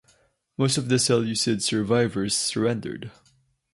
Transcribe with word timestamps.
Most 0.57 0.79
of 0.79 0.89
the 0.89 0.97
Seleucid 0.97 1.61
survivors 1.61 2.35
surrendered. 2.35 3.11